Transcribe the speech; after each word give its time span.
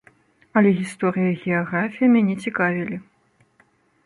Але 0.61 0.71
гісторыя 0.79 1.27
і 1.33 1.37
геаграфія 1.43 2.07
мяне 2.15 2.35
цікавілі. 2.47 2.97